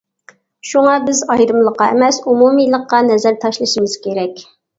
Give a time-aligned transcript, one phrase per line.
[0.69, 4.43] شۇڭا بىز ئايرىمىلىققا ئەمەس، ئومۇمىيلىققا نەزەر تاشلىشىمىز كېرەك.